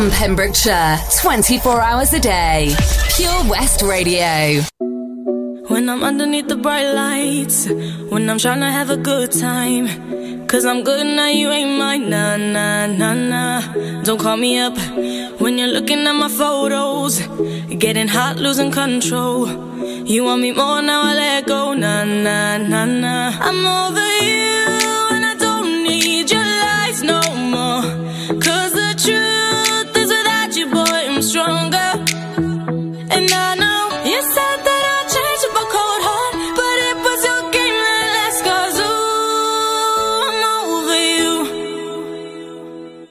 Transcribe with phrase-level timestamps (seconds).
[0.00, 2.74] from Pembrokeshire, 24 hours a day.
[3.16, 4.62] Pure West Radio.
[5.68, 7.68] When I'm underneath the bright lights,
[8.08, 10.46] when I'm trying to have a good time.
[10.46, 12.08] Cause I'm good now, you ain't mine.
[12.08, 14.02] Nah, nah, nah, nah.
[14.02, 14.76] Don't call me up
[15.38, 17.20] when you're looking at my photos.
[17.68, 19.48] Getting hot, losing control.
[20.06, 21.74] You want me more now, I let go.
[21.74, 23.36] Nah, nah, nah, nah.
[23.38, 24.09] I'm over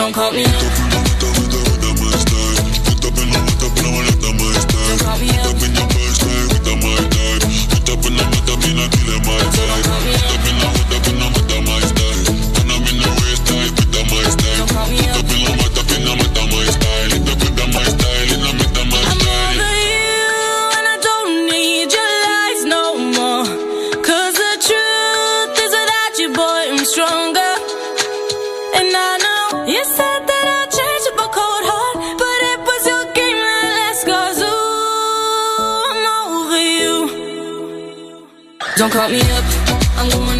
[0.00, 0.79] don't call me
[38.80, 39.44] Don't call me up,
[39.98, 40.39] I'm going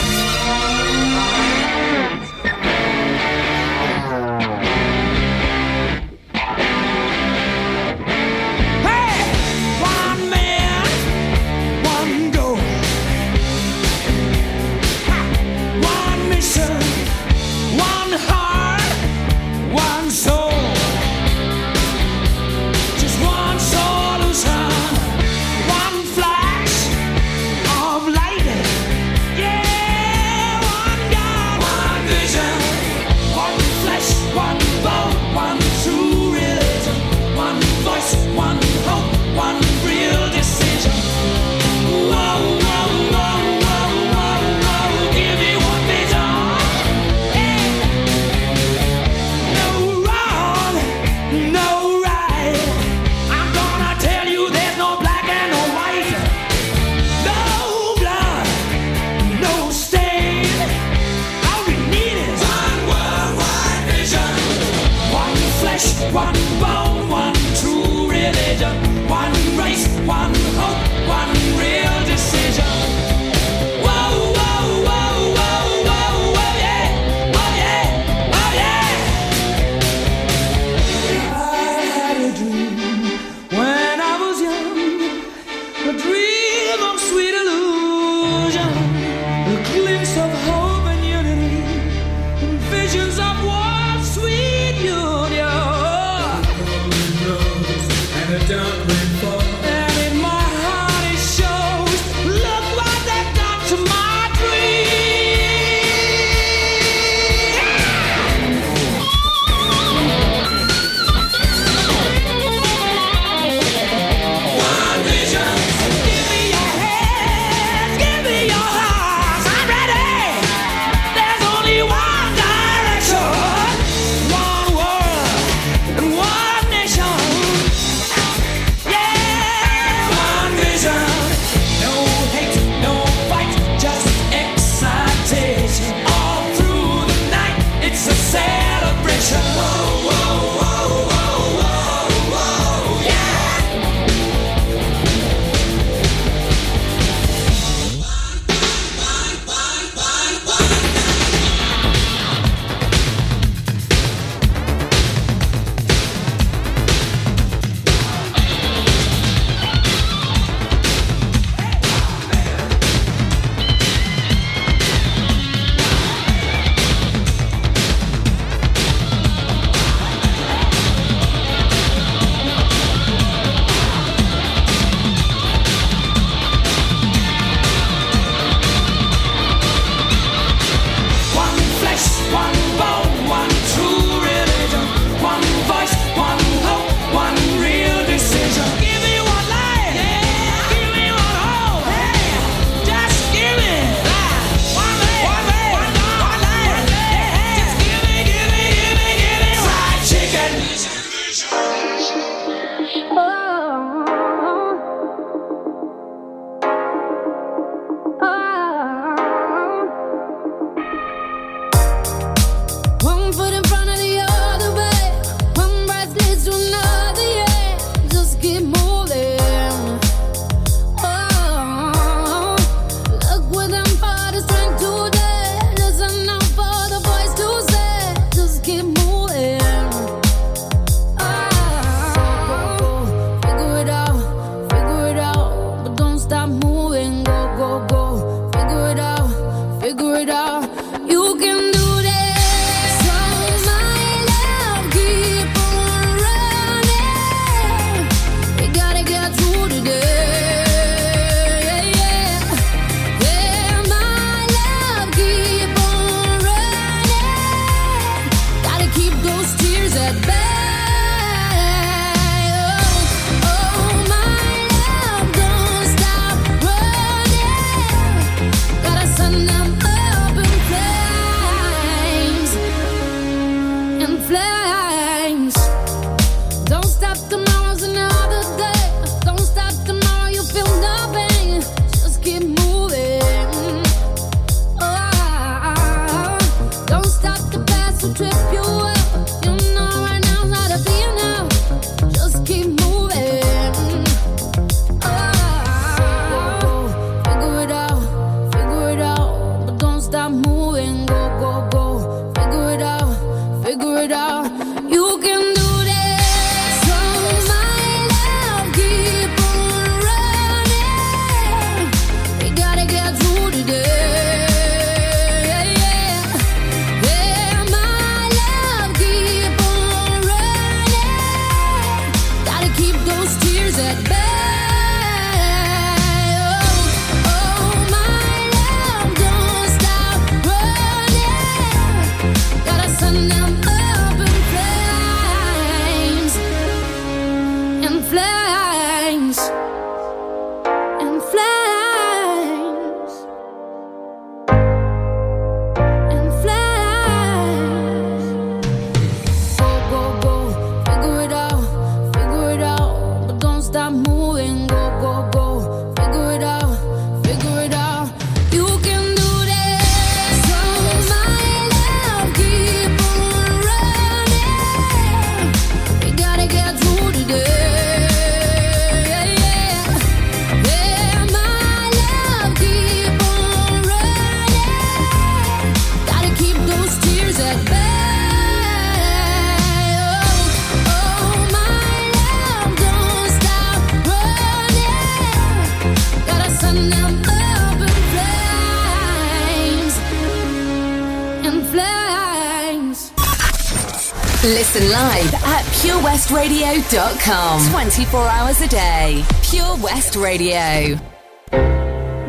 [397.93, 399.21] 24 hours a day.
[399.43, 400.97] Pure West Radio.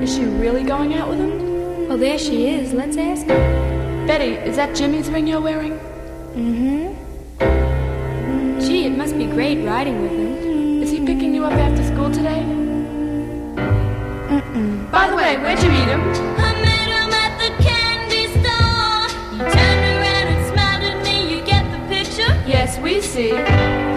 [0.03, 1.87] Is she really going out with him?
[1.89, 2.73] Well, there she is.
[2.73, 4.05] Let's ask her.
[4.09, 5.75] Betty, is that Jimmy's ring you're wearing?
[6.35, 6.89] Mm-hmm.
[6.89, 6.97] Mm
[7.39, 7.45] hmm.
[7.45, 8.61] Mm-hmm.
[8.61, 10.83] Gee, it must be great riding with him.
[10.83, 12.43] Is he picking you up after school today?
[14.35, 14.91] Mm-mm.
[14.91, 16.01] By the way, where'd you meet him?
[16.41, 19.07] I met him at the candy store.
[19.31, 21.37] He turned around and smiled at me.
[21.37, 22.33] You get the picture?
[22.49, 23.92] Yes, we see.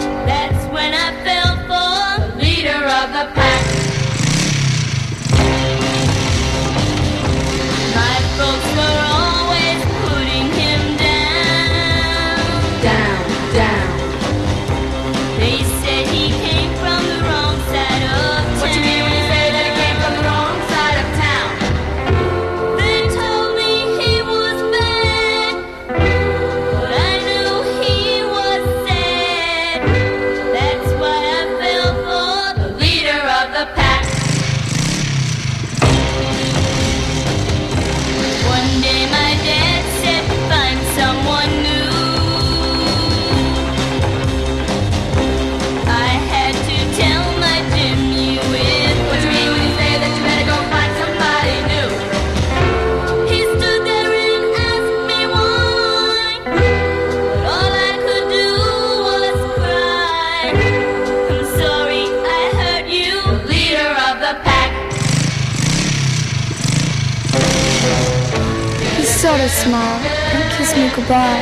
[70.93, 71.41] goodbye.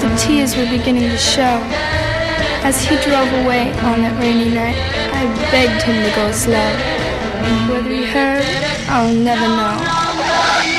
[0.00, 1.60] The tears were beginning to show.
[2.64, 4.76] As he drove away on that rainy night,
[5.12, 6.70] I begged him to go slow.
[7.68, 8.44] Whether he heard,
[8.88, 10.73] I'll never know.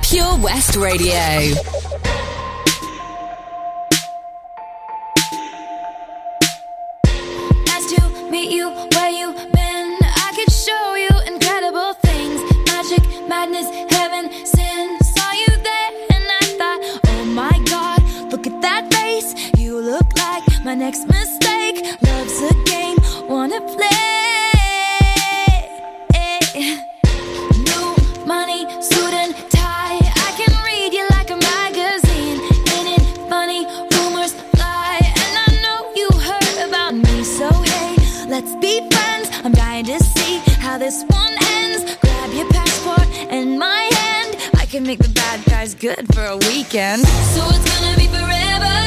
[0.00, 1.67] Pure West Radio.
[45.98, 47.06] Like a weekend.
[47.06, 48.77] So it's gonna be forever.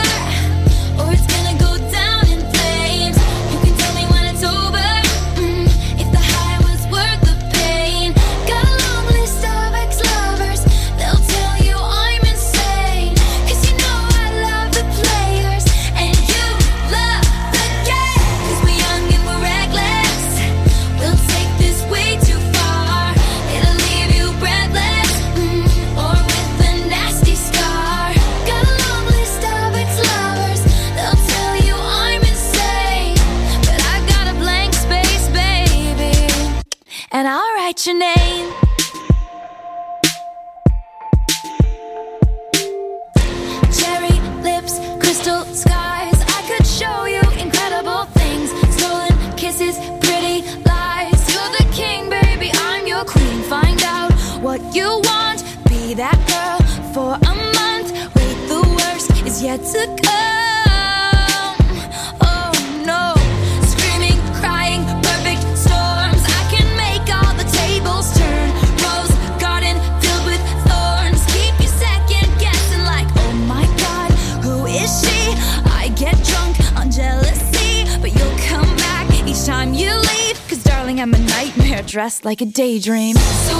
[81.92, 83.18] dressed like a daydream.
[83.18, 83.60] So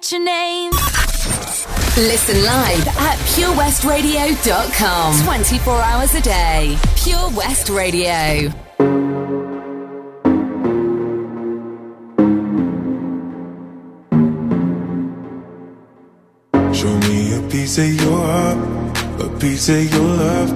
[0.00, 0.70] So your name.
[1.96, 5.24] Listen live at purewestradio.com.
[5.24, 6.78] 24 hours a day.
[6.96, 8.52] Pure West Radio.
[16.72, 18.58] Show me a piece of your heart,
[19.20, 20.50] a piece of your love.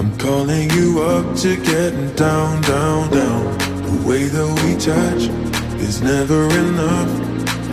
[0.00, 3.58] I'm calling you up to getting down, down, down.
[3.58, 5.28] The way that we touch
[5.80, 7.31] is never enough.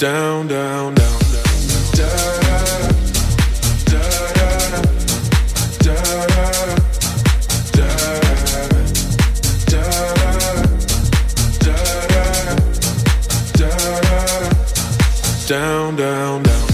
[0.00, 1.20] down, down, down.
[15.46, 16.68] Down, down, down.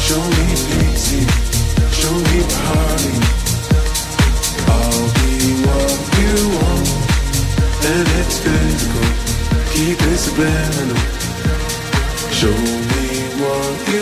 [0.00, 1.26] Show me pixie,
[1.92, 3.18] show me honey.
[4.66, 5.30] I'll be
[5.62, 6.88] what you want,
[7.86, 9.06] and it's physical.
[9.74, 11.31] Keep it subliminal.
[12.42, 14.01] Show me what you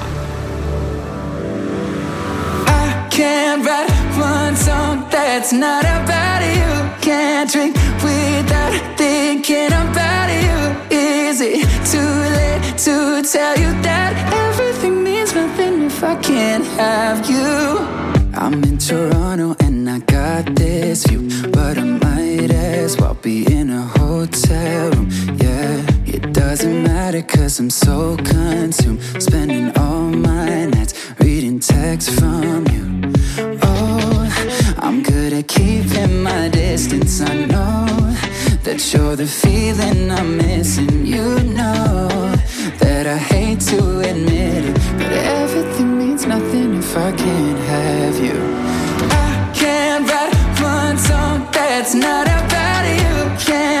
[3.11, 7.01] can't write one song that's not about you.
[7.01, 10.97] Can't drink without thinking about you.
[10.97, 17.29] Is it too late to tell you that everything means nothing if I can't have
[17.29, 17.79] you?
[18.33, 23.69] I'm in Toronto and I got this view, but I might as well be in
[23.69, 25.09] a hotel room.
[25.35, 25.91] Yeah.
[26.13, 33.13] It doesn't matter cause I'm so consumed Spending all my nights reading texts from you.
[33.61, 37.21] Oh, I'm good at keeping my distance.
[37.21, 37.85] I know
[38.63, 41.05] that you're the feeling I'm missing.
[41.05, 42.07] You know
[42.79, 48.39] that I hate to admit it But everything means nothing if I can't have you.
[49.11, 53.45] I can't write one song that's not about you.
[53.45, 53.80] Can't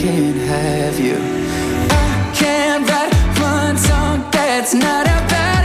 [0.00, 1.16] can't have you.
[1.90, 5.57] I can't write one song that's not about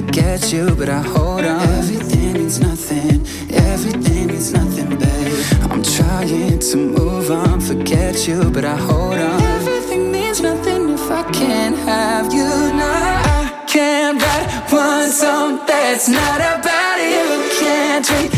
[0.00, 1.60] forget you, but I hold on.
[1.80, 5.44] Everything means nothing, everything means nothing, babe.
[5.72, 9.42] I'm trying to move on, forget you, but I hold on.
[9.58, 12.48] Everything means nothing if I can't have you
[12.84, 13.40] now.
[13.40, 17.26] I can't write one song that's not about you.
[17.58, 18.37] Can't drink.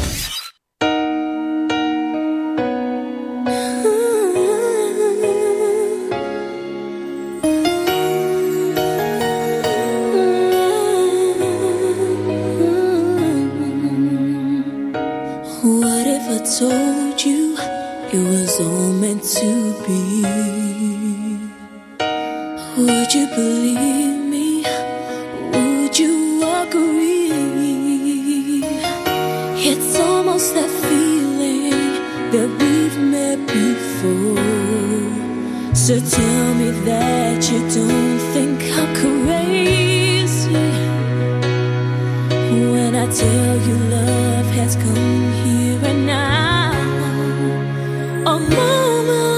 [35.81, 40.53] So tell me that you don't think I'm crazy
[42.71, 46.71] when I tell you love has come here and now.
[48.27, 49.30] Oh, A moment.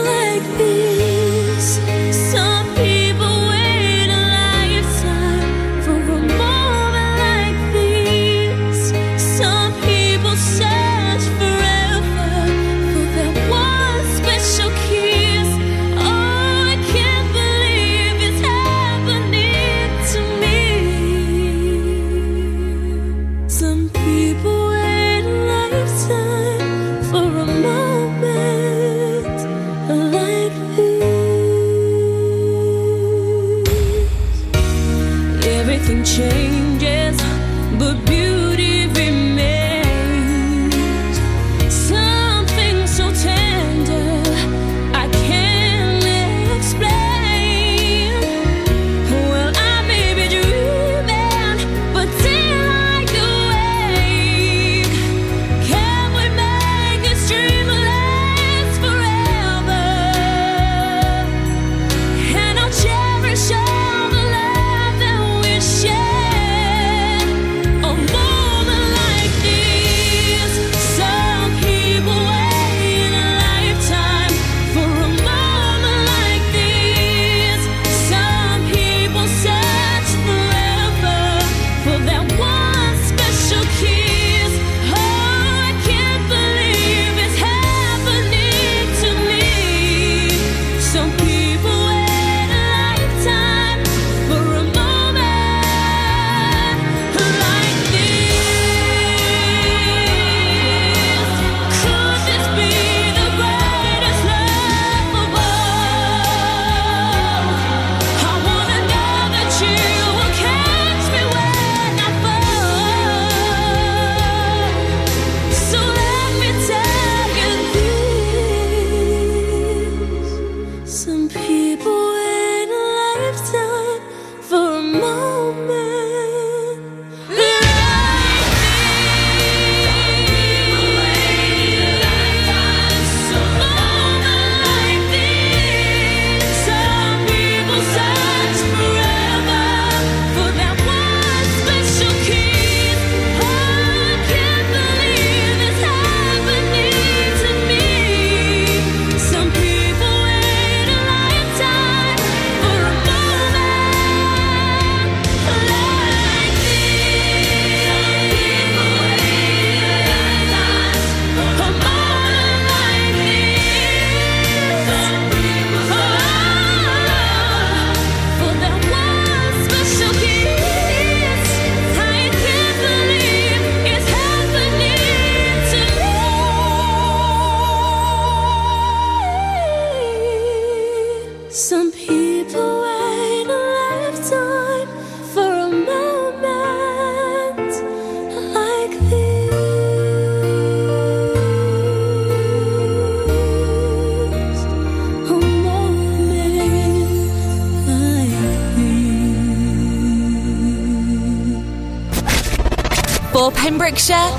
[203.34, 204.30] For Pembrokeshire,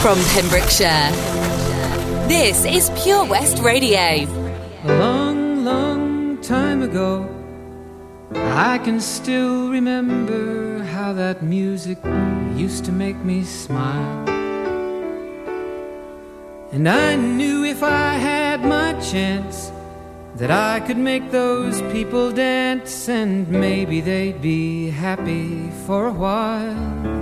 [0.00, 1.10] from Pembrokeshire.
[2.28, 3.98] This is Pure West Radio.
[4.84, 7.28] A long, long time ago,
[8.32, 11.98] I can still remember how that music
[12.54, 14.28] used to make me smile.
[16.70, 19.72] And I knew if I had my chance
[20.36, 27.21] that I could make those people dance and maybe they'd be happy for a while.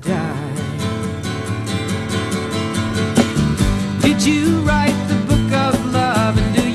[0.00, 0.54] die.
[4.00, 6.38] Did you write the book of love?
[6.38, 6.69] And do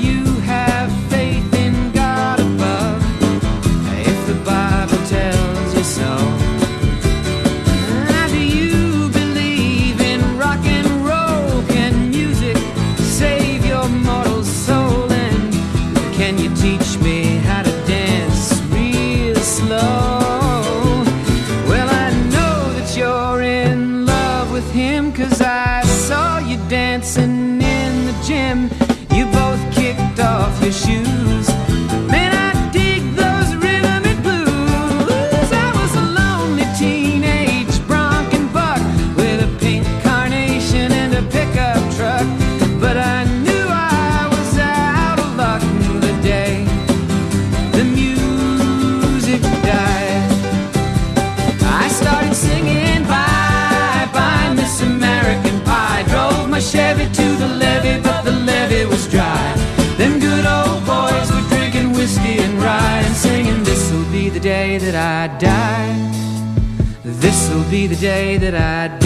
[68.00, 69.05] day that I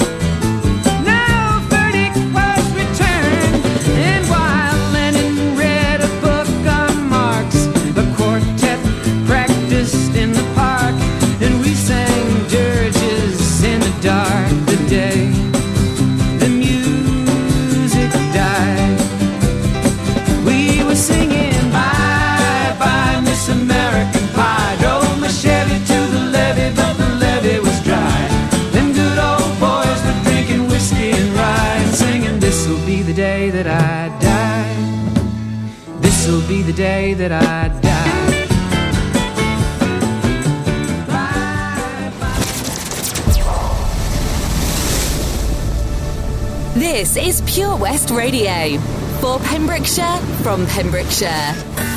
[37.15, 38.01] Day that I die.
[46.73, 48.79] This is Pure West Radio.
[49.19, 51.90] For Pembrokeshire, from Pembrokeshire.